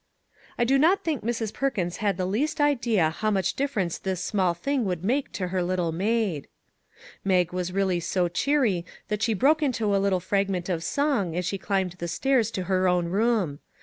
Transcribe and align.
I 0.57 0.63
do 0.63 0.79
not 0.79 1.03
think 1.03 1.23
Mrs. 1.23 1.53
Perkins 1.53 1.97
had 1.97 2.17
the 2.17 2.25
least 2.25 2.59
idea 2.59 3.11
how 3.11 3.29
much 3.29 3.53
difference 3.53 3.99
this 3.99 4.23
small 4.23 4.55
thing 4.55 4.83
would 4.83 5.03
make 5.05 5.31
to 5.33 5.49
her 5.49 5.61
little 5.61 5.91
maid. 5.91 6.47
Mag 7.23 7.53
was 7.53 7.71
really 7.71 7.99
so 7.99 8.27
cheery 8.27 8.83
that 9.09 9.21
she 9.21 9.35
broke 9.35 9.61
into 9.61 9.95
a 9.95 10.01
little 10.01 10.19
fragment 10.19 10.69
of 10.69 10.83
song 10.83 11.35
as 11.35 11.45
she 11.45 11.59
climbed 11.59 11.97
the 11.99 12.07
stairs 12.07 12.49
to 12.49 12.63
her 12.63 12.87
own 12.87 13.09
room. 13.09 13.59